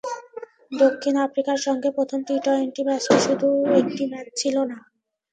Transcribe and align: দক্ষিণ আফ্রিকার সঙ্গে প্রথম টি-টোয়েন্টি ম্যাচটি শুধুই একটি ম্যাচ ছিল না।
দক্ষিণ 0.81 1.15
আফ্রিকার 1.25 1.57
সঙ্গে 1.65 1.89
প্রথম 1.97 2.19
টি-টোয়েন্টি 2.27 2.81
ম্যাচটি 2.87 3.17
শুধুই 3.25 3.59
একটি 3.81 4.03
ম্যাচ 4.11 4.27
ছিল 4.37 4.55
না। 4.63 4.77